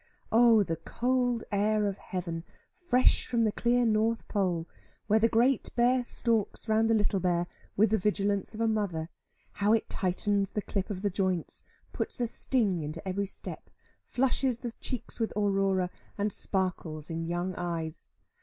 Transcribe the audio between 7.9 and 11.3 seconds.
the vigilance of a mother, how it tightens the clip of the